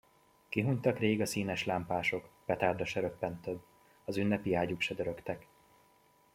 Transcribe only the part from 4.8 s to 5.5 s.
se dörögtek.